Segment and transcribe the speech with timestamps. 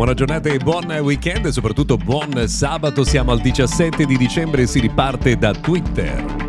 [0.00, 3.04] Buona giornata e buon weekend e soprattutto buon sabato.
[3.04, 6.39] Siamo al 17 di dicembre e si riparte da Twitter.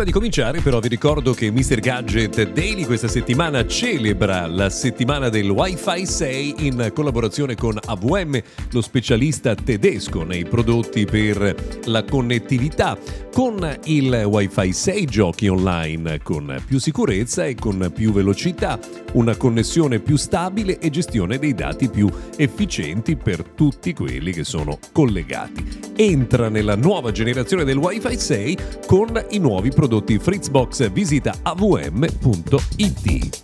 [0.00, 1.78] Prima di cominciare però vi ricordo che Mr.
[1.78, 8.40] Gadget Daily questa settimana celebra la settimana del Wi-Fi 6 in collaborazione con AVM,
[8.70, 12.96] lo specialista tedesco nei prodotti per la connettività.
[13.30, 18.78] Con il Wi-Fi 6 giochi online con più sicurezza e con più velocità,
[19.12, 24.78] una connessione più stabile e gestione dei dati più efficienti per tutti quelli che sono
[24.92, 25.89] collegati.
[26.02, 33.40] Entra nella nuova generazione del Wi-Fi 6 con i nuovi prodotti Fritzbox visita avm.it.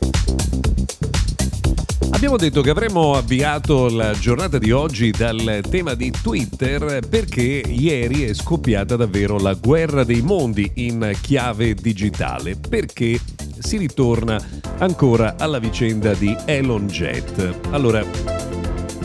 [2.12, 8.24] Abbiamo detto che avremmo avviato la giornata di oggi dal tema di Twitter perché ieri
[8.24, 13.20] è scoppiata davvero la guerra dei mondi in chiave digitale, perché
[13.58, 14.40] si ritorna
[14.78, 17.54] ancora alla vicenda di Elon Jet.
[17.68, 18.02] Allora,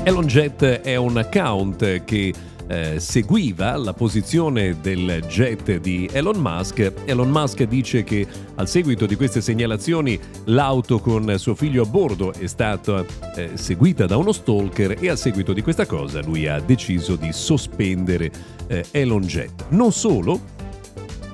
[0.03, 2.33] Elon Jet è un account che
[2.71, 6.93] eh, seguiva la posizione del jet di Elon Musk.
[7.03, 12.31] Elon Musk dice che al seguito di queste segnalazioni l'auto con suo figlio a bordo
[12.31, 13.05] è stata
[13.35, 17.33] eh, seguita da uno stalker e a seguito di questa cosa lui ha deciso di
[17.33, 18.31] sospendere
[18.67, 19.65] eh, Elon Jet.
[19.69, 20.39] Non solo,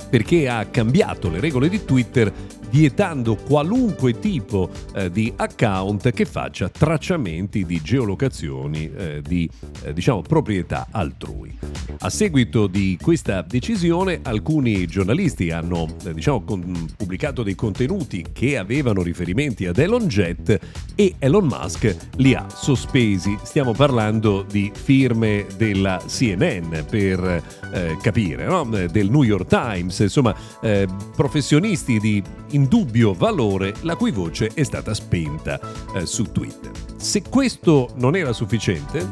[0.09, 2.33] perché ha cambiato le regole di Twitter
[2.69, 9.49] vietando qualunque tipo eh, di account che faccia tracciamenti di geolocazioni eh, di
[9.83, 11.57] eh, diciamo, proprietà altrui.
[11.99, 18.57] A seguito di questa decisione alcuni giornalisti hanno eh, diciamo, con, pubblicato dei contenuti che
[18.57, 20.59] avevano riferimenti ad Elon Jet
[20.95, 23.37] e Elon Musk li ha sospesi.
[23.43, 28.63] Stiamo parlando di firme della CNN per eh, capire, no?
[28.65, 32.21] del New York Times, insomma eh, professionisti di
[32.67, 35.57] indubbio valore la cui voce è stata spenta
[35.95, 36.71] eh, su Twitter.
[36.97, 39.07] Se questo non era sufficiente,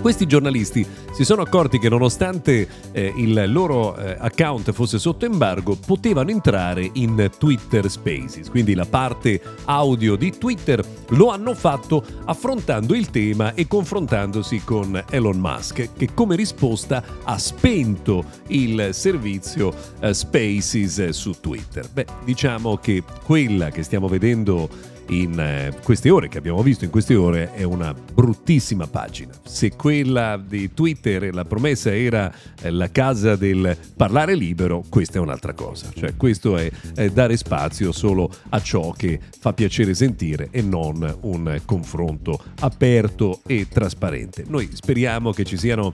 [0.00, 0.84] questi giornalisti
[1.20, 6.88] si sono accorti che nonostante eh, il loro eh, account fosse sotto embargo, potevano entrare
[6.94, 13.52] in Twitter Spaces, quindi la parte audio di Twitter lo hanno fatto affrontando il tema
[13.52, 21.34] e confrontandosi con Elon Musk, che come risposta ha spento il servizio eh, Spaces su
[21.38, 21.86] Twitter.
[21.92, 24.70] Beh, diciamo che quella che stiamo vedendo
[25.10, 29.32] in eh, queste ore, che abbiamo visto in queste ore, è una bruttissima pagina.
[29.44, 35.20] Se quella di Twitter, la promessa era eh, la casa del parlare libero, questa è
[35.20, 35.88] un'altra cosa.
[35.94, 41.18] Cioè, questo è, è dare spazio solo a ciò che fa piacere sentire e non
[41.22, 44.44] un confronto aperto e trasparente.
[44.46, 45.92] Noi speriamo che ci siano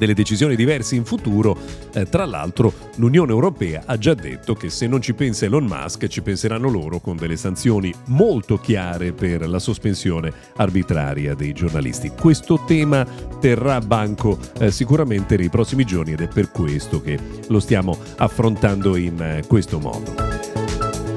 [0.00, 1.54] delle decisioni diverse in futuro.
[1.92, 6.06] Eh, tra l'altro l'Unione Europea ha già detto che se non ci pensa Elon Musk
[6.06, 12.12] ci penseranno loro con delle sanzioni molto chiare per la sospensione arbitraria dei giornalisti.
[12.18, 13.06] Questo tema
[13.38, 17.18] terrà banco eh, sicuramente nei prossimi giorni ed è per questo che
[17.48, 20.49] lo stiamo affrontando in eh, questo modo.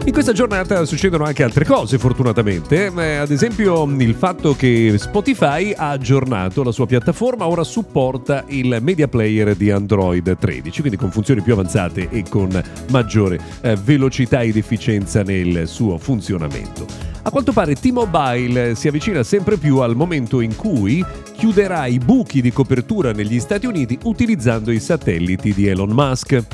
[0.06, 2.92] In questa giornata succedono anche altre cose, fortunatamente.
[2.94, 8.80] Eh, ad esempio, il fatto che Spotify ha aggiornato la sua piattaforma, ora supporta il
[8.82, 12.50] media player di Android 13, quindi con funzioni più avanzate e con
[12.90, 16.86] maggiore eh, velocità ed efficienza nel suo funzionamento.
[17.22, 21.04] A quanto pare T-Mobile si avvicina sempre più al momento in cui
[21.38, 26.46] chiuderà i buchi di copertura negli Stati Uniti utilizzando i satelliti di Elon Musk.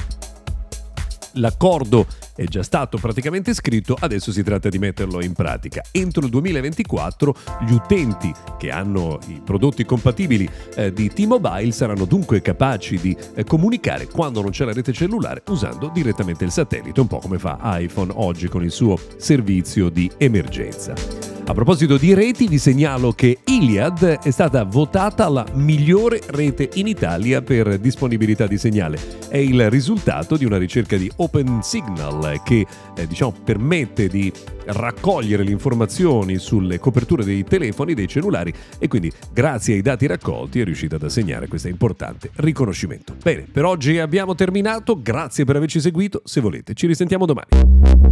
[1.33, 2.06] L'accordo
[2.39, 5.83] è già stato praticamente scritto, adesso si tratta di metterlo in pratica.
[5.91, 7.36] Entro il 2024
[7.68, 13.44] gli utenti che hanno i prodotti compatibili eh, di T-Mobile saranno dunque capaci di eh,
[13.44, 17.57] comunicare quando non c'è la rete cellulare usando direttamente il satellite, un po' come fa
[17.62, 21.28] iPhone oggi con il suo servizio di emergenza.
[21.50, 26.86] A proposito di reti, vi segnalo che Iliad è stata votata la migliore rete in
[26.86, 29.00] Italia per disponibilità di segnale.
[29.28, 34.31] È il risultato di una ricerca di OpenSignal che eh, diciamo, permette di
[34.66, 40.60] raccogliere le informazioni sulle coperture dei telefoni, dei cellulari e quindi grazie ai dati raccolti
[40.60, 43.16] è riuscita ad assegnare questo importante riconoscimento.
[43.24, 48.08] Bene, per oggi abbiamo terminato, grazie per averci seguito, se volete ci risentiamo domani.